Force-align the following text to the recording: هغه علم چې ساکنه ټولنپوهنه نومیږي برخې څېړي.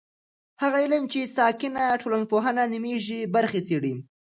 هغه 0.61 0.77
علم 0.83 1.03
چې 1.11 1.31
ساکنه 1.35 1.83
ټولنپوهنه 2.01 2.63
نومیږي 2.73 3.19
برخې 3.35 3.59
څېړي. 3.67 3.93